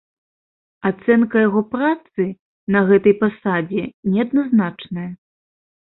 Ацэнка 0.89 1.43
яго 1.47 1.61
працы 1.75 2.23
на 2.77 2.83
гэтай 2.89 3.15
пасадзе 3.23 3.83
неадназначная. 4.15 5.09